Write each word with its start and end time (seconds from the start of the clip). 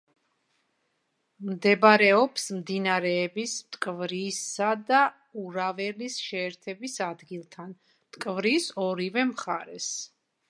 მდებარეობს 1.49 2.45
მდინარეების 2.61 3.53
მტკვრისა 3.67 4.69
და 4.87 5.01
ურაველის 5.43 6.17
შეერთების 6.29 6.97
ადგილთან, 7.11 7.75
მტკვრის 7.99 8.71
ორივე 8.87 9.27
მხარეს. 9.35 9.91